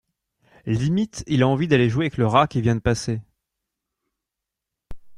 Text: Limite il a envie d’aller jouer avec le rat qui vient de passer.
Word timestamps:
Limite 0.65 1.23
il 1.27 1.43
a 1.43 1.47
envie 1.47 1.67
d’aller 1.67 1.87
jouer 1.87 2.05
avec 2.05 2.17
le 2.17 2.25
rat 2.25 2.47
qui 2.47 2.59
vient 2.59 2.73
de 2.73 2.79
passer. 2.81 3.21